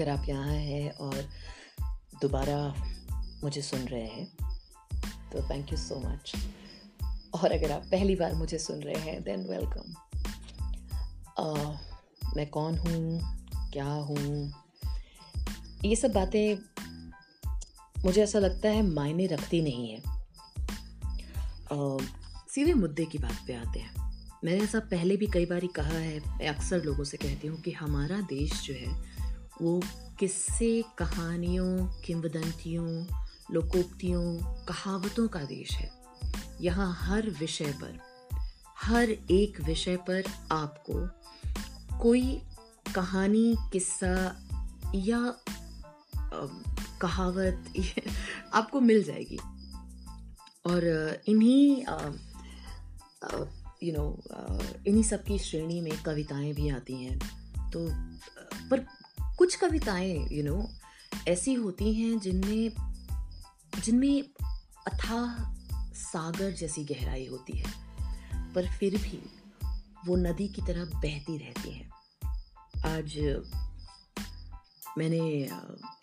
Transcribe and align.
अगर 0.00 0.08
आप 0.08 0.28
यहाँ 0.28 0.46
हैं 0.46 0.90
और 0.90 1.28
दोबारा 2.22 2.74
मुझे 3.44 3.62
सुन 3.62 3.80
रहे 3.80 4.06
हैं 4.06 4.26
तो 5.32 5.50
थैंक 5.50 5.72
यू 5.72 5.78
सो 5.78 6.00
मच 6.00 6.32
और 7.34 7.52
अगर 7.52 7.72
आप 7.72 7.82
पहली 7.90 8.16
बार 8.16 8.34
मुझे 8.34 8.58
सुन 8.58 8.80
रहे 8.80 9.02
हैं 9.02 9.22
देन 9.22 9.40
वेलकम 9.40 9.94
मैं 12.36 12.46
कौन 12.46 12.78
हूँ? 12.78 13.20
क्या 13.72 13.84
हूँ? 13.84 14.52
ये 15.84 15.96
सब 15.96 16.12
बातें 16.12 16.56
मुझे 18.04 18.22
ऐसा 18.22 18.38
लगता 18.38 18.68
है 18.68 18.82
मायने 18.82 19.26
रखती 19.26 19.62
नहीं 19.62 19.90
है। 19.90 20.02
uh, 21.72 22.02
सीधे 22.54 22.74
मुद्दे 22.74 23.04
की 23.04 23.18
बात 23.18 23.36
पे 23.46 23.54
आते 23.54 23.78
हैं। 23.78 23.90
मैंने 24.44 24.64
ऐसा 24.64 24.80
पहले 24.80 25.16
भी 25.16 25.26
कई 25.26 25.46
बार 25.46 25.66
कहा 25.66 25.98
है 25.98 26.20
मैं 26.20 26.48
अक्सर 26.48 26.82
लोगों 26.84 27.04
से 27.04 27.16
कहती 27.16 27.46
हूँ 27.46 27.60
कि 27.60 27.70
हमारा 27.72 28.20
देश 28.20 28.62
जो 28.62 28.74
है 28.74 29.20
वो 29.60 29.80
किस्से, 30.18 30.84
कहानियों, 30.98 31.86
किंवदंतियों, 31.86 33.06
लोकोक्तियों, 33.52 34.38
कहावतों 34.64 35.28
का 35.28 35.44
देश 35.44 35.70
है। 35.72 35.90
यहाँ 36.60 36.94
हर 36.94 37.30
विषय 37.30 37.72
पर, 37.82 37.98
हर 38.78 39.10
एक 39.10 39.60
विषय 39.60 39.96
पर 39.96 40.22
आपको 40.52 41.08
कोई 41.98 42.42
कहानी, 42.94 43.56
किस्सा 43.72 44.46
या 44.94 45.36
कहावत 47.02 47.72
आपको 48.54 48.80
मिल 48.80 49.04
जाएगी। 49.04 49.38
और 50.66 50.84
इन्हीं 51.26 51.82
यू 53.82 53.92
नो 53.92 54.20
इन्हीं 54.86 55.02
सब 55.02 55.24
की 55.24 55.38
श्रेणी 55.38 55.80
में 55.80 56.02
कविताएँ 56.02 56.52
भी 56.52 56.68
आती 56.68 57.04
हैं। 57.04 57.18
तो 57.70 57.88
पर 58.68 58.99
कुछ 59.40 59.56
कविताएँ 59.56 60.28
यू 60.32 60.44
नो 60.44 60.70
ऐसी 61.28 61.54
होती 61.54 61.94
हैं 61.94 62.18
जिनमें 62.18 62.72
जिनमें 63.84 64.22
अथाह 64.88 65.54
सागर 65.94 66.50
जैसी 66.50 66.84
गहराई 66.84 67.26
होती 67.26 67.52
है, 67.58 67.72
पर 68.54 68.66
फिर 68.66 68.98
भी 68.98 69.22
वो 70.06 70.16
नदी 70.16 70.48
की 70.48 70.62
तरह 70.62 70.84
बहती 70.84 71.38
रहती 71.38 71.70
हैं। 71.70 71.90
आज 72.86 73.18
मैंने 74.98 75.44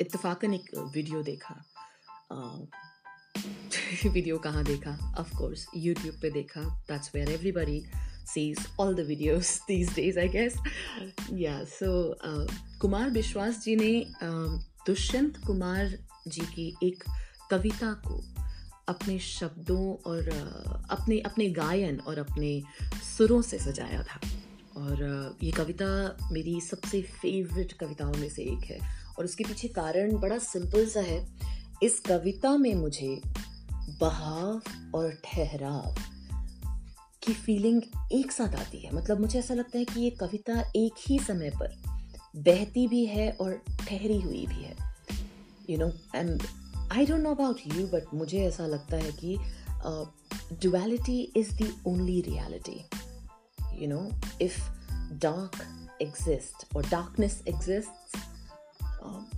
इत्तेफाकन 0.02 0.54
एक 0.54 0.92
वीडियो 0.96 1.24
देखा 1.24 1.64
वीडियो 4.10 4.38
कहाँ 4.38 4.64
देखा? 4.64 5.16
ऑफ़ 5.20 5.38
कोर्स 5.38 5.68
यूट्यूब 5.76 6.16
पे 6.22 6.30
देखा 6.30 6.62
that's 6.62 7.12
where 7.16 7.30
everybody 7.32 7.86
sees 8.28 8.60
all 8.80 8.94
the 8.94 9.06
videos 9.10 9.60
these 9.70 9.90
days 9.90 10.18
I 10.18 10.28
guess. 10.28 10.54
Yeah 11.34 11.62
so 11.64 11.90
uh, 12.28 12.52
Kumar 12.82 13.10
Vishwas 13.10 13.62
ji 13.64 13.76
ने 13.76 14.06
uh, 14.06 14.62
दुष्यंत 14.88 15.38
कुमार 15.48 16.00
जी 16.28 16.42
की 16.42 16.78
एक 16.84 17.04
कविता 17.52 17.94
को 17.94 18.24
अपने 18.88 19.20
शब्दों 19.20 20.10
और 20.12 20.24
uh, 20.24 21.00
अपने 21.00 21.20
अपने 21.20 21.50
गायन 21.50 22.00
और 22.00 22.18
अपने 22.18 22.64
सुरों 23.18 23.42
से 23.42 23.60
सजाया 23.60 24.04
था। 24.04 24.20
और 24.78 25.34
uh, 25.38 25.44
ये 25.44 25.52
कविता 25.52 26.18
मेरी 26.32 26.62
सबसे 26.62 27.02
फेवरेट 27.02 27.74
कविताओं 27.74 28.14
में 28.14 28.30
से 28.30 28.44
एक 28.44 28.66
है। 28.66 28.80
और 29.20 29.26
उसके 29.26 29.44
पीछे 29.44 29.68
कारण 29.68 30.18
बड़ा 30.18 30.38
सिंपल 30.38 30.86
सा 30.86 31.02
है। 31.02 31.28
इस 31.84 32.00
कविता 32.00 32.58
में 32.58 32.76
मुझे 32.76 33.22
बहाव 33.74 34.62
और 34.96 35.12
ठहराव 35.12 36.17
की 37.28 37.34
फीलिंग 37.34 37.82
एक 38.12 38.32
साथ 38.32 38.56
आती 38.56 38.80
है। 38.80 38.96
मतलब 38.96 39.20
मुझे 39.20 39.40
ऐसा 39.40 39.54
लगता 39.54 39.78
है 39.78 39.86
कि 39.86 40.02
ये 40.02 40.10
कविता 40.10 40.60
एक 40.76 40.94
ही 41.00 41.20
समय 41.20 41.50
पर 41.50 41.76
बहती 42.36 42.88
भी 42.88 43.06
है 43.06 43.32
और 43.32 43.62
ठहरी 43.80 44.20
हुई 44.22 44.46
भी 44.48 44.64
है। 44.64 44.76
You 45.70 45.78
know 45.78 45.88
and 46.16 46.42
I 46.92 47.06
don't 47.06 47.20
know 47.20 47.32
about 47.32 47.62
you 47.68 47.88
but 47.88 48.14
मुझे 48.14 48.44
ऐसा 48.46 48.68
लगता 48.68 48.98
है 48.98 49.12
कि 49.12 49.38
duality 50.64 51.22
is 51.36 51.54
the 51.54 51.82
only 51.88 52.22
reality 52.22 52.80
you 53.82 53.88
know 53.88 54.10
if 54.42 54.60
dark 55.14 55.64
exist 56.02 56.76
और 56.76 56.90
darkness 56.90 57.44
exist 57.48 58.18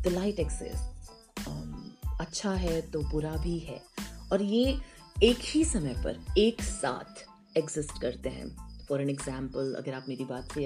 the 0.04 0.08
light 0.08 0.40
exist 0.40 1.00
अच्छा 2.22 2.54
है 2.54 2.82
तो 2.82 3.02
बुरा 3.02 3.36
भी 3.36 3.58
है। 3.60 3.82
और 4.32 4.42
ये 4.42 4.80
एक 5.24 5.38
ही 5.42 5.64
समय 5.66 5.94
पर, 6.04 6.26
एक 6.38 6.62
साथ 6.62 7.39
एग्जिस्ट 7.59 8.02
करते 8.02 8.30
हैं. 8.30 8.47
फॉर 8.88 9.02
एन 9.02 9.09
एग्ज़ाम्पल 9.09 9.74
अगर 9.78 9.94
आप 9.94 10.06
मेरी 10.09 10.25
बात 10.25 10.53
से 10.53 10.66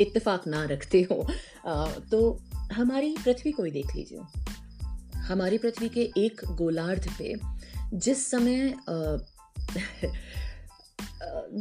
इत्तेफाक 0.00 0.46
ना 0.46 0.64
रखते 0.66 1.02
हो 1.02 1.26
तो 2.10 2.20
हमारी 2.72 3.14
पृथ्वी 3.24 3.52
को 3.52 3.64
ही 3.64 3.70
देख 3.70 3.94
लीजिए. 3.96 4.20
हमारी 5.18 5.58
पृथ्वी 5.58 5.88
के 5.88 6.10
एक 6.16 6.40
गोलार्ध 6.52 7.08
पे 7.18 7.34
जिस 7.96 8.30
समय 8.30 8.74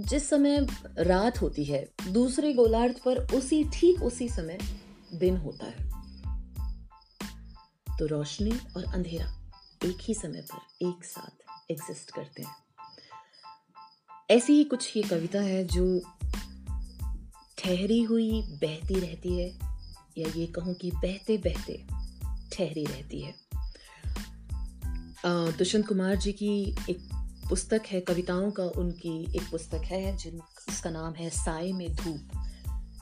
जिस 0.04 0.30
समय 0.30 0.66
रात 1.00 1.42
होती 1.42 1.64
है, 1.64 1.88
दूसरे 2.08 2.54
गोलार्ध 2.54 3.00
पर 3.06 3.18
उसी, 3.36 3.64
ठीक 3.74 4.02
उसी 4.04 4.28
समय 4.30 4.58
दिन 5.14 5.38
होता 5.38 5.66
है. 5.66 5.92
तो 7.98 8.06
रोशनी 8.08 8.52
और 8.78 8.84
अंधेरा 8.86 9.26
एक 9.86 9.98
ही 10.02 10.14
समय 10.14 10.42
पर 10.52 10.88
एक 10.88 11.04
साथ 11.06 11.72
एग्जिस्ट 11.72 12.12
करते 12.12 12.44
हैं. 12.44 12.56
ऐसी 14.34 14.54
ही 14.54 14.64
कुछ 14.64 14.96
ये 14.98 15.02
कविता 15.04 15.42
है 15.42 15.64
जो 15.64 15.84
ठहरी 17.58 18.02
हुई, 18.02 18.42
बहती 18.42 19.00
रहती 19.00 19.38
है, 19.38 19.50
या 20.18 20.30
ये 20.36 20.46
कहूँ 20.48 20.74
कि 20.74 20.90
बहते 20.92 21.38
बहते 21.38 21.76
ठहरी 22.54 22.86
रहती 22.86 23.22
है। 23.22 23.34
दुष्यंत 25.58 25.88
कुमार 25.88 26.16
जी 26.16 26.32
की 26.32 26.50
एक 26.90 27.00
पुस्तक 27.50 27.84
है, 27.88 28.00
कविताओं 28.02 28.50
का 28.52 28.64
उनकी 28.78 29.16
एक 29.36 29.50
पुस्तक 29.52 29.82
है, 29.86 30.16
जिन, 30.18 30.42
उसका 30.70 30.90
नाम 30.90 31.14
है 31.14 31.30
साय 31.30 31.72
में 31.72 31.96
धूप, 31.96 32.32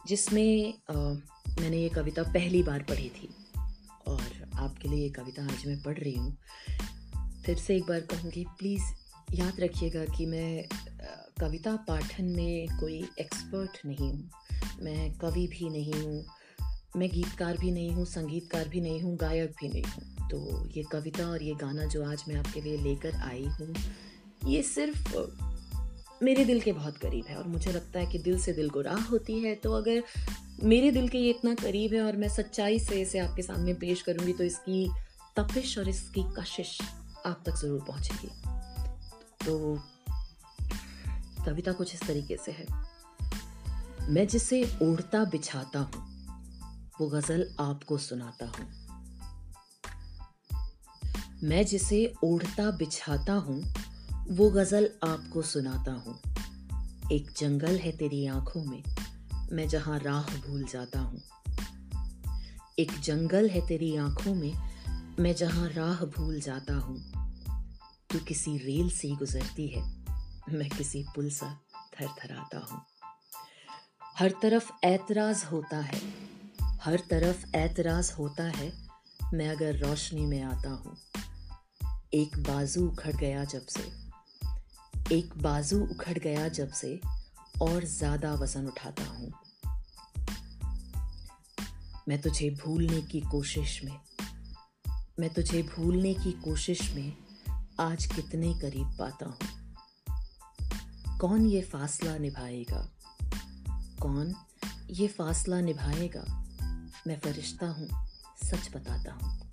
जिसमें 0.07 0.73
मैंने 0.91 1.77
ये 1.77 1.89
कविता 1.89 2.23
पहली 2.23 2.63
बार 2.63 2.83
पढ़ी 2.83 3.09
थी, 3.09 3.29
और 4.07 4.49
आपके 4.55 4.89
लिए 4.89 5.03
ये 5.03 5.09
कविता 5.09 5.43
आज 5.43 5.65
मैं 5.67 5.81
पढ़ 5.83 5.97
रही 5.97 6.15
हूँ। 6.15 6.37
फिर 7.45 7.57
से 7.57 7.77
एक 7.77 7.83
बार 7.83 7.99
कहूँगी, 8.11 8.45
प्लीज़ 8.59 8.83
याद 9.33 9.59
रखिएगा 9.59 10.03
कि 10.05 10.25
मैं 10.25 10.65
कविता 11.41 11.75
पाठन 11.88 12.25
में 12.28 12.79
कोई 12.79 12.97
एक्सपर्ट 13.19 13.78
नहीं 13.85 14.12
हूँ। 14.12 14.29
मैं 14.81 15.12
कवि 15.19 15.47
भी 15.47 15.69
नहीं 15.69 15.94
हूँ, 15.94 16.25
मैं 16.97 17.09
गीतकार 17.09 17.57
भी 17.57 17.72
नहीं 17.72 17.91
हूँ, 17.91 18.06
संगीतकार 18.06 18.68
भी 18.68 18.81
नहीं 18.81 19.02
हूँ, 19.02 19.16
गायक 19.18 19.56
भी 19.62 19.69
नहीं 19.69 19.84
हूँ। 19.84 20.28
तो 20.29 20.68
ये 20.75 20.84
कविता 20.91 21.28
और 21.28 21.44
ये 21.44 21.53
गाना 21.56 21.85
जो 21.85 22.03
आज 22.06 22.24
मैं 22.28 22.35
आपके 22.35 22.62
लिए 22.62 22.78
लेकर 22.78 23.16
आई 23.24 23.46
हूँ, 23.50 23.74
ये 24.47 24.62
सिर्फ़ 24.63 25.16
मेरे 26.24 26.46
दिल 26.46 26.62
के 26.62 26.72
बहुत 26.74 26.97
करीब 26.97 27.25
है 27.25 27.35
और 27.35 27.47
मुझे 27.47 27.72
लगता 27.72 28.00
है 28.00 28.06
कि 28.06 28.19
दिल 28.19 28.40
से 28.40 28.53
दिल 28.53 28.69
को 28.69 28.81
राह 28.81 29.02
होती 29.03 29.40
है। 29.40 29.53
तो 29.56 29.72
अगर 29.73 30.03
मेरे 30.63 30.91
दिल 30.91 31.08
के 31.09 31.18
ये 31.18 31.29
इतना 31.29 31.53
करीब 31.56 31.94
है 31.94 32.02
और 32.02 32.18
मैं 32.18 32.29
सच्चाई 32.29 32.79
से 32.79 33.02
इसे 33.02 33.19
आपके 33.19 33.41
सामने 33.41 33.73
पेश 33.75 34.02
करूँगी 34.02 34.34
तो 34.34 34.44
इसकी 34.44 34.88
तपिश 35.38 35.78
और 35.78 35.90
इसकी 35.90 36.23
कशिश 36.40 36.78
आप 37.25 37.44
तक 37.46 37.56
ज़रूर 37.56 37.84
पहुँचेगी। 37.88 38.29
तो 39.46 39.79
कविता 41.46 41.72
कुछ 41.72 41.94
इस 41.94 42.03
तरीके 42.03 42.38
से 42.38 42.52
है। 42.52 42.68
मैं 44.09 44.28
जिसे 44.28 44.78
ओढ़ता 44.81 45.24
बिछाता 45.24 45.79
हूँ, 45.79 46.11
वो 47.02 47.08
गज़ल 47.08 47.55
आपको 47.59 47.97
सुनाता 47.97 48.46
हूँ। 48.46 48.82
मैं 51.43 51.66
जिसे 51.66 52.14
ओढ़ता 52.23 52.72
बिछाता 52.72 53.34
हूँ, 53.34 53.73
वो 54.29 54.49
गज़ल 54.49 54.90
आपको 55.03 55.41
सुनाता 55.41 55.91
हूँ। 55.91 56.22
एक 57.11 57.32
जंगल 57.38 57.78
है 57.78 57.91
तेरी 57.91 58.26
आँखों 58.26 58.64
में, 58.64 58.84
मैं 59.52 59.67
जहाँ 59.67 59.99
राह 59.99 60.23
भूल 60.23 60.64
जाता 60.64 60.99
हूँ। 60.99 61.22
एक 62.79 62.91
जंगल 62.99 63.49
है 63.49 63.67
तेरी 63.67 63.96
आँखों 63.96 64.35
में, 64.35 64.53
मैं 65.20 65.35
जहाँ 65.35 65.70
राह 65.70 66.05
भूल 66.05 66.41
जाता 66.41 66.73
हूँ। 66.73 67.11
तू 68.09 68.20
किसी 68.20 68.58
रेल 68.58 68.90
से 68.90 69.09
गुजरती 69.09 69.67
है। 69.67 70.00
मैं 70.51 70.69
किसी 70.69 71.03
पुल 71.15 71.29
सा 71.29 71.59
थर 71.93 72.07
थराता 72.07 72.59
हूँ। 72.59 72.81
हर 74.17 74.33
तरफ़ 74.41 74.71
ऐतराज 74.83 75.43
होता 75.43 75.77
है। 75.77 76.01
हर 76.81 76.99
तरफ़ 76.99 77.45
ऐतराज 77.55 78.11
होता 78.11 78.43
है, 78.43 78.71
मैं 79.33 79.49
अगर 79.49 79.75
रोशनी 79.75 80.25
में 80.25 80.41
आता 80.41 80.69
हूँ। 80.69 80.97
एक 82.13 82.37
बाजू 82.39 82.87
उखड़ 82.87 83.15
गया 83.15 83.43
जब 83.43 83.65
से। 83.65 83.83
एक 85.11 85.33
बाजू 85.37 85.79
उखड़ 85.83 86.17
गया 86.17 86.47
जब 86.47 86.71
से 86.71 86.99
और 87.61 87.85
ज़्यादा 87.85 88.33
वज़न 88.33 88.67
उठाता 88.67 89.03
हूँ। 89.03 89.31
मैं 92.07 92.21
तुझे 92.21 92.49
भूलने 92.49 93.01
की 93.01 93.21
कोशिश 93.21 93.83
में, 93.83 93.97
मैं 95.19 95.29
तुझे 95.29 95.63
भूलने 95.63 96.13
की 96.13 96.31
कोशिश 96.31 96.91
में 96.93 97.13
आज 97.79 98.05
कितने 98.05 98.53
करीब 98.53 98.87
पाता 98.99 99.25
हूँ। 99.25 99.50
कौन 101.22 101.46
ये 101.46 101.62
फासला 101.62 102.18
निभाएगा? 102.18 102.90
कौन 104.02 104.35
ये 104.90 105.08
फासला 105.08 105.62
निभाएगा? 105.62 106.44
मैं 107.08 107.20
फरिश्ता 107.20 107.68
हूँ, 107.68 107.88
सच 108.44 108.76
बताता 108.76 109.14
हूँ। 109.14 109.52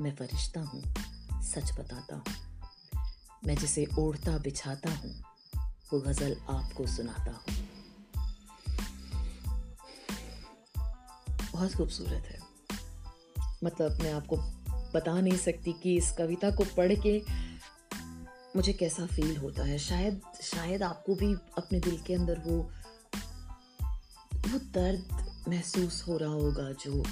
मैं 0.00 0.16
फरिश्ता 0.16 0.60
हूँ, 0.60 0.94
सच 1.42 1.78
बताता 1.78 2.16
हूँ। 2.16 2.34
मैं 3.46 3.56
जिसे 3.56 3.86
ओढ़ता 3.98 4.38
बिछाता 4.38 4.90
हूँ, 4.90 5.22
वो 5.92 6.00
गज़ल 6.00 6.36
आपको 6.50 6.86
सुनाता 6.86 7.30
हूँ। 7.30 7.68
बहुत 11.52 11.74
खूबसूरत 11.74 12.22
है। 12.26 12.40
मतलब 13.64 14.02
मैं 14.02 14.12
आपको 14.12 14.36
बता 14.94 15.20
नहीं 15.20 15.36
सकती 15.36 15.72
कि 15.72 15.96
इस 15.96 16.12
कविता 16.12 16.50
को 16.50 16.64
पढ़ 16.64 16.94
के 16.94 17.42
मुझे 18.56 18.72
कैसा 18.72 19.06
फील 19.06 19.36
होता 19.36 19.64
है? 19.64 19.78
शायद 19.78 20.20
शायद 20.42 20.82
आपको 20.82 21.14
भी 21.14 21.34
अपने 21.34 21.80
दिल 21.80 21.98
के 21.98 22.14
अंदर 22.14 22.38
वो 22.38 22.70
वो 24.48 24.58
दर्द 24.58 25.32
महसूस 25.48 26.04
हो 26.08 26.16
रहा 26.16 26.30
होगा 26.30 26.72
जो 26.72 27.04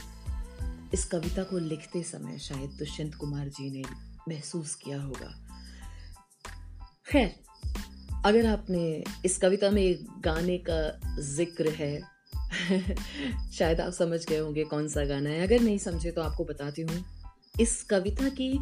इस 0.95 1.05
कविता 1.05 1.43
को 1.43 1.59
लिखते 1.59 2.03
समय 2.03 2.39
शायद 2.39 2.71
दुष्यंत 2.71 3.15
कुमार 3.15 3.49
जी 3.49 3.71
ने 3.71 3.83
महसूस 4.29 4.75
किया 4.75 5.03
होगा। 5.03 5.49
खैर, 7.11 7.41
अगर 8.25 8.47
आपने 8.47 9.05
इस 9.25 9.39
कविता 9.39 9.71
में 9.71 9.99
गाने 10.25 10.59
का 10.71 11.01
ज़िक्र 11.23 11.69
है, 11.69 12.01
शायद 13.53 13.81
आप 13.81 13.93
समझ 13.93 14.27
गए 14.27 14.39
होंगे 14.39 14.65
कौन 14.65 14.89
सा 14.89 15.05
गाना 15.05 15.31
है। 15.31 15.41
अगर 15.41 15.61
नहीं 15.61 15.79
समझे 15.79 16.11
तो 16.11 16.23
आपको 16.23 16.45
बताती 16.45 16.83
हूँ। 16.83 17.05
इस 17.61 17.83
कविता 17.83 18.29
की 18.29 18.61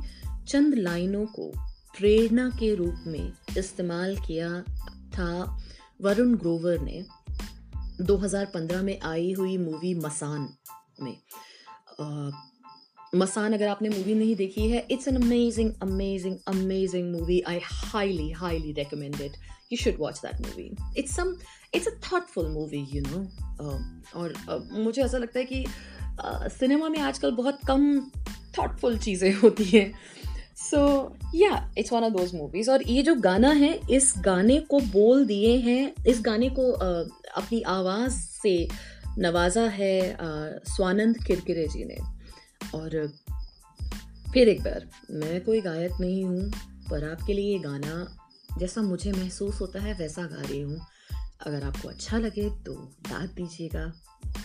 चंद 0.48 0.74
लाइनों 0.74 1.26
को 1.26 1.52
प्रेरणा 1.98 2.50
के 2.50 2.74
रूप 2.74 2.94
में 3.06 3.32
इस्तेमाल 3.58 4.16
किया 4.16 4.62
था 5.10 5.58
वरुण 6.02 6.36
ग्रोवर 6.36 6.78
ने। 6.78 7.04
2015 8.00 8.82
में 8.82 9.00
आई 9.00 9.32
हुई 9.32 9.58
मूवी 9.58 9.94
मसान 9.94 10.48
में। 11.02 11.16
आ, 12.00 12.30
मसान 13.14 13.52
अगर 13.52 13.68
आपने 13.68 13.88
मूवी 13.88 14.14
नहीं 14.14 14.36
देखी 14.36 14.70
है 14.70 14.86
it's 14.90 15.08
an 15.08 15.16
amazing 15.16 15.74
amazing 15.82 16.36
amazing 16.46 17.12
movie 17.12 17.40
I 17.40 17.60
highly 17.62 18.30
highly 18.30 18.72
recommended 18.72 19.32
should 19.74 19.98
watch 19.98 20.16
that 20.16 20.36
movie. 20.40 20.70
It's 20.98 21.16
some 21.18 21.34
it's 21.76 21.86
a 21.86 21.94
thoughtful 22.04 22.46
movie 22.46 22.86
you 22.96 23.02
know. 23.04 23.26
uh, 23.62 24.14
और 24.16 24.34
uh, 24.50 24.78
मुझे 24.78 25.02
ऐसा 25.02 25.18
लगता 25.18 25.38
है 25.38 25.44
कि 25.44 25.66
सिनेमा 26.58 26.86
uh, 26.86 26.92
में 26.92 26.98
आजकल 26.98 27.30
बहुत 27.30 27.58
कम 27.66 28.00
थॉटफुल 28.58 28.98
चीज़ें 28.98 29.34
होती 29.34 29.64
हैं। 29.64 29.94
So 30.58 31.16
yeah 31.34 31.72
it's 31.78 31.92
one 31.92 32.04
of 32.04 32.12
those 32.12 32.34
movies 32.34 32.70
और 32.70 32.82
ये 32.82 33.02
जो 33.02 33.14
गाना 33.14 33.50
है 33.50 33.80
इस 33.90 34.14
गाने 34.18 34.60
को 34.60 34.80
बोल 34.80 35.26
दिए 35.26 35.56
हैं 35.56 35.92
इस 36.06 36.20
गाने 36.20 36.48
को 36.48 36.62
uh, 36.62 37.10
अपनी 37.36 37.62
आवाज़ 37.62 38.12
से 38.12 38.68
नवाजा 39.18 39.62
है 39.62 40.14
uh, 40.14 40.74
स्वानंद 40.74 41.24
किरकिरे 41.24 41.66
जी 41.68 41.84
ने। 41.84 41.96
और 42.74 43.06
फिर 44.32 44.48
एक 44.48 44.60
बार 44.60 44.88
मैं 45.10 45.44
कोई 45.44 45.60
गायक 45.60 45.92
नहीं 46.00 46.24
हूँ 46.24 46.50
पर 46.90 47.10
आपके 47.10 47.32
लिए 47.32 47.52
ये 47.52 47.58
गाना 47.58 48.16
जैसा 48.58 48.82
मुझे 48.82 49.12
महसूस 49.12 49.60
होता 49.60 49.80
है 49.80 49.94
वैसा 49.94 50.22
गा 50.22 50.42
रही 50.42 50.60
हूँ। 50.60 50.80
अगर 51.46 51.64
आपको 51.64 51.88
अच्छा 51.88 52.18
लगे 52.18 52.50
तो 52.50 52.72
दाद 53.08 53.28
दीजिएगा। 53.28 53.92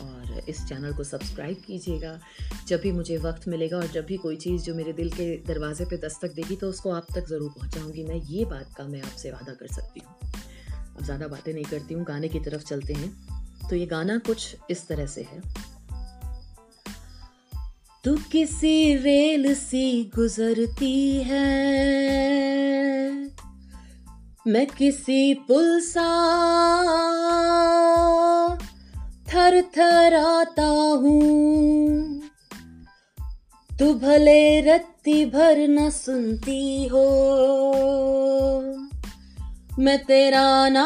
और 0.01 0.49
इस 0.49 0.65
चैनल 0.67 0.93
को 0.93 1.03
सब्सक्राइब 1.03 1.61
कीजिएगा। 1.67 2.19
जब 2.67 2.81
भी 2.81 2.91
मुझे 2.91 3.17
वक्त 3.17 3.47
मिलेगा 3.47 3.77
और 3.77 3.87
जब 3.87 4.05
भी 4.05 4.17
कोई 4.17 4.35
चीज़ 4.35 4.63
जो 4.63 4.75
मेरे 4.75 4.93
दिल 4.93 5.09
के 5.09 5.25
दरवाजे 5.47 5.85
पे 5.85 5.97
दस्तक 5.97 6.33
देगी 6.33 6.55
तो 6.55 6.69
उसको 6.69 6.91
आप 6.91 7.05
तक 7.15 7.27
ज़रूर 7.29 7.49
पहुँचाऊँगी। 7.49 8.03
मैं 8.03 8.15
ये 8.15 8.45
बात 8.45 8.73
का 8.77 8.83
मैं 8.83 9.01
आपसे 9.01 9.31
वादा 9.31 9.53
कर 9.53 9.67
सकती 9.67 9.99
हूँ। 9.99 10.31
अब 10.97 11.03
ज़्यादा 11.03 11.27
बातें 11.27 11.53
नहीं 11.53 11.65
करती 11.65 11.93
हूँ, 11.93 12.03
गाने 12.03 12.27
की 12.29 12.39
तरफ़ 12.39 12.63
चलते 12.63 12.93
हैं। 12.93 13.11
तो 13.69 13.75
ये 13.75 13.85
गाना 13.85 14.17
कुछ 14.17 14.55
इस 14.69 14.87
तरह 14.87 15.05
से 15.05 15.21
है। 15.21 15.41
तू 18.03 18.15
किसी 18.31 18.95
रेल 18.95 19.53
सी 19.55 20.11
गुजरती 20.15 21.21
है। 21.23 21.41
मैं 24.47 24.65
किसी 24.67 25.33
पुल 25.47 25.79
सा 25.81 26.07
थर 29.33 29.61
थर 29.77 30.13
आता 30.15 30.65
हूँ। 31.01 32.21
तू 33.69 33.85
भले 33.93 34.61
रत्ती 34.61 35.25
भर 35.25 35.59
न 35.59 35.89
सुनती 35.89 36.87
हो, 36.87 37.05
मैं 39.79 39.97
तेरा 40.05 40.69
नाम 40.69 40.83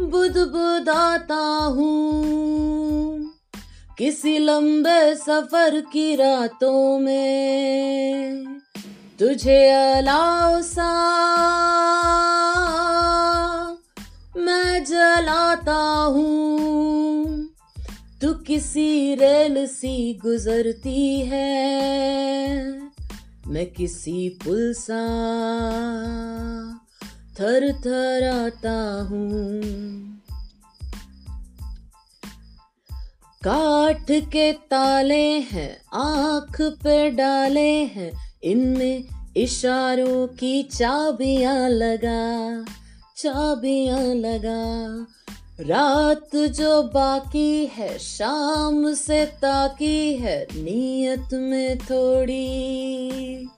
बुद 0.00 0.38
बुदाता 0.52 1.42
हूँ। 1.74 3.32
किसी 3.98 4.38
लंबे 4.38 5.14
सफ़र 5.16 5.80
की 5.92 6.14
रातों 6.16 6.98
में 6.98 8.44
तुझे 9.18 9.60
अलाव 9.70 10.60
सा 10.62 10.90
जलाता 14.84 16.04
हूँ। 16.04 17.48
तू 18.22 18.34
किसी 18.34 19.14
रेल 19.14 19.66
सी 19.66 20.14
गुजरती 20.22 21.20
है। 21.20 21.80
मैं 23.46 23.66
किसी 23.66 24.38
पुल 24.44 24.74
सा 24.74 25.06
थर 27.40 27.72
थर 27.72 28.46
आता 28.46 29.08
हूँ। 29.10 29.60
काठ 33.46 34.10
के 34.10 34.52
ताले 34.52 35.40
हैं, 35.40 35.80
आँख 35.94 36.62
पे 36.62 37.10
डाले 37.10 37.84
हैं, 37.84 38.12
इनमें 38.44 39.04
इशारों 39.36 40.26
की 40.26 40.62
चाबियाँ 40.62 41.68
लगा। 41.68 42.64
चाबियाँ 43.22 44.00
लगा। 44.00 45.06
रात 45.60 46.36
जो 46.36 46.82
बाकी 46.82 47.66
है, 47.66 47.98
शाम 47.98 48.94
से 48.94 49.26
ताकी 49.26 50.14
है, 50.14 50.46
नीयत 50.54 51.28
में 51.32 51.78
थोड़ी। 51.78 53.48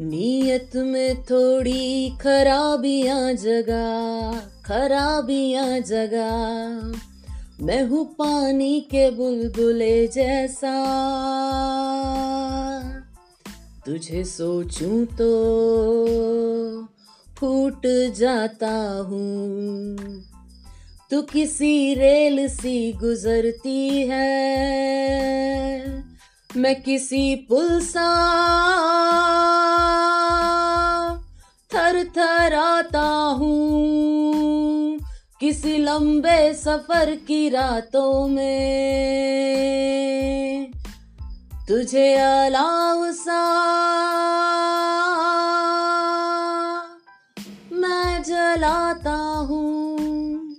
नीयत 0.00 0.76
में 0.76 1.22
थोड़ी 1.22 2.10
खराबियाँ 2.10 3.32
जगा 3.32 4.32
खराबियाँ 4.64 5.80
जगा। 5.80 6.38
मैं 7.60 7.84
हूँ 7.84 8.14
पानी 8.14 8.80
के 8.80 9.10
बुलबुले 9.10 10.06
जैसा। 10.06 10.74
तुझे 13.86 14.24
सोचूं 14.24 15.06
तो 15.06 15.30
फूट 17.40 17.82
जाता 18.16 18.74
हूँ। 19.08 19.96
तू 21.10 21.22
किसी 21.22 21.94
रेल 21.94 22.48
सी 22.48 22.92
गुजरती 22.92 24.08
है। 24.10 24.40
मैं 26.56 26.82
किसी 26.82 27.36
पुल 27.36 27.80
सा 27.80 28.08
थर 31.74 32.04
थर 32.16 32.54
आता 32.54 33.08
हूँ। 33.38 34.98
किसी 35.40 35.78
लंबे 35.78 36.54
सफ़र 36.54 37.14
की 37.14 37.48
रातों 37.48 38.28
में 38.28 38.80
तुझे 41.68 42.14
अलाव 42.14 43.12
सा 43.12 43.60
जलाता 48.60 49.12
हूँ। 49.48 50.56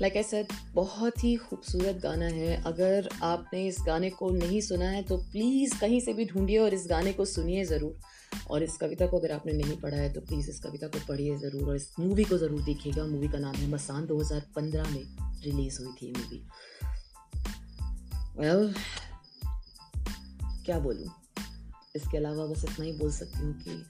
लाइक 0.00 0.12
like 0.12 0.26
सेड 0.26 0.52
बहुत 0.74 1.24
ही 1.24 1.34
खूबसूरत 1.36 1.96
गाना 1.96 2.24
है। 2.24 2.62
अगर 2.66 3.08
आपने 3.22 3.66
इस 3.66 3.76
गाने 3.86 4.10
को 4.10 4.30
नहीं 4.30 4.60
सुना 4.60 4.84
है 4.84 5.02
तो 5.02 5.16
प्लीज़ 5.16 5.78
कहीं 5.80 6.00
से 6.00 6.12
भी 6.12 6.24
ढूंढिए 6.24 6.58
और 6.58 6.74
इस 6.74 6.86
गाने 6.90 7.12
को 7.12 7.24
सुनिए 7.24 7.64
ज़रूर। 7.64 7.98
और 8.50 8.62
इस 8.62 8.76
कविता 8.76 9.06
को 9.06 9.18
अगर 9.18 9.32
आपने 9.32 9.52
नहीं 9.52 9.76
पढ़ा 9.76 9.96
है 9.96 10.12
तो 10.12 10.20
प्लीज़ 10.20 10.50
इस 10.50 10.60
कविता 10.60 10.86
को 10.86 10.98
पढ़िए 11.08 11.36
ज़रूर 11.38 11.68
और 11.68 11.76
इस 11.76 11.94
मूवी 12.00 12.24
को 12.24 12.38
ज़रूर 12.38 12.62
देखिएगा। 12.62 13.04
मूवी 13.04 13.28
का 13.28 13.38
नाम 13.38 13.54
है 13.54 13.70
मसान 13.70 14.06
2015 14.06 14.90
में 14.90 15.02
रिलीज़ 15.44 15.82
हुई 15.82 15.92
थी 15.92 16.12
मूवी 16.12 16.42
वेल 18.38 18.66
well, 18.66 18.78
क्या 20.64 20.78
बोलूँ? 20.78 21.19
इसके 21.96 22.16
अलावा 22.16 22.46
बस 22.46 22.64
इतना 22.64 22.84
ही 22.84 22.92
बोल 22.92 23.12
सकती 23.12 23.38
हूँ 23.38 23.54
कि 23.60 23.84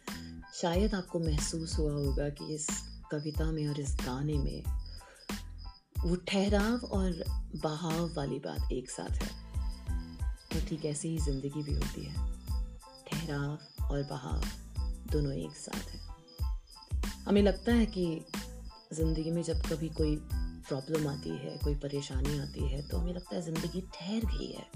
शायद 0.54 0.94
आपको 0.94 1.18
महसूस 1.18 1.78
हुआ 1.78 1.92
होगा 1.92 2.28
कि 2.28 2.54
इस 2.54 2.66
कविता 3.12 3.50
में 3.52 3.68
और 3.68 3.80
इस 3.80 3.96
गाने 4.06 4.34
में 4.34 4.62
वो 6.06 6.16
ठहराव 6.16 6.86
और 6.86 7.24
बहाव 7.56 8.14
वाली 8.14 8.38
बात 8.38 8.72
एक 8.72 8.90
साथ 8.90 9.22
है। 9.22 9.28
तो 10.52 10.68
ठीक 10.68 10.84
ऐसी 10.84 11.08
ही 11.08 11.18
ज़िंदगी 11.18 11.62
भी 11.62 11.74
होती 11.74 12.04
है। 12.04 12.14
ठहराव 13.06 13.86
और 13.90 14.02
बहाव 14.02 14.44
दोनों 15.12 15.32
एक 15.32 15.52
साथ 15.52 15.90
हैं। 15.90 16.00
हमें 17.26 17.42
लगता 17.42 17.72
है 17.72 17.86
कि 17.86 18.24
ज़िंदगी 18.92 19.30
में 19.30 19.42
जब 19.42 19.62
कभी 19.62 19.88
कोई 19.88 20.16
प्रॉब्लम 20.68 21.08
आती 21.08 21.30
है, 21.30 21.58
कोई 21.64 21.74
परेशानी 21.74 22.38
आती 22.38 22.68
है 22.68 22.88
तो 22.88 22.98
हमें 22.98 23.14
लगता 23.14 23.36
है 23.36 23.42
ज़िंदगी 23.42 23.80
ठहर 23.80 24.24
गई 24.24 24.52
है, 24.52 24.66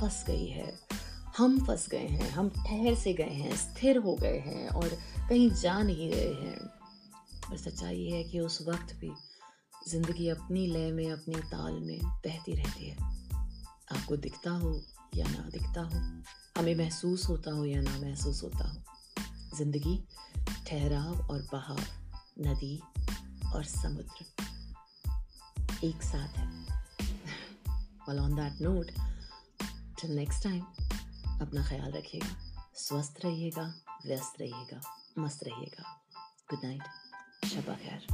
फंस 0.00 0.24
गई 0.26 0.46
है। 0.46 0.93
हम 1.38 1.66
फंस 1.66 1.88
गए 1.88 2.06
हैं, 2.06 2.30
हम 2.30 2.48
ठहर 2.48 2.94
से 2.94 3.12
गए 3.12 3.30
हैं, 3.30 3.56
स्थिर 3.56 3.96
हो 3.96 4.14
गए 4.14 4.38
हैं 4.38 4.68
और 4.68 4.88
कहीं 5.28 5.50
जा 5.50 5.82
नहीं 5.82 6.10
रहे 6.10 6.34
हैं। 6.34 6.56
और 7.50 7.56
सच्चाई 7.56 8.04
है 8.04 8.24
कि 8.24 8.40
उस 8.40 8.62
वक्त 8.68 8.94
भी 8.94 9.10
ज़िंदगी 9.88 10.28
अपनी 10.28 10.66
लय 10.66 10.92
में, 10.92 11.12
अपने 11.12 11.34
ताल 11.34 11.72
में 11.72 12.00
बहती 12.04 12.54
रहती 12.54 12.88
है। 12.88 12.96
आपको 13.92 14.16
दिखता 14.16 14.50
हो 14.50 14.82
या 15.14 15.26
ना 15.26 15.48
दिखता 15.50 15.80
हो, 15.82 16.22
हमें 16.60 16.74
महसूस 16.74 17.28
होता 17.28 17.50
हो 17.50 17.64
या 17.64 17.80
ना 17.80 17.98
महसूस 17.98 18.42
होता 18.42 18.68
हो, 18.68 18.82
ज़िंदगी 19.56 20.04
ठहराव 20.66 21.26
और 21.30 21.48
बहाव, 21.52 21.80
नदी 22.40 22.82
और 23.54 23.64
समुद्र 23.64 24.24
एक 25.84 26.02
साथ 26.02 26.28
है। 26.28 26.64
Well 28.08 28.38
that 28.38 28.66
note, 28.66 28.88
till 29.98 30.18
next 30.18 30.46
time 30.46 30.83
अपना 31.42 31.62
ख्याल 31.68 31.92
रखिएगा। 31.92 32.28
स्वस्थ 32.76 33.20
रहिएगा 33.24 33.62
व्यस्त 34.06 34.40
रहिएगा 34.40 34.80
मस्त 35.18 35.44
रहिएगा। 35.44 35.84
गुड 36.50 36.64
नाइट 36.64 37.46
शबा 37.46 37.74
खैर 37.74 38.06